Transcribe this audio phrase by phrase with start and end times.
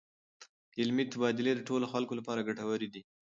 [0.79, 3.01] علمي تبادلې د ټولو خلکو لپاره ګټورې دي.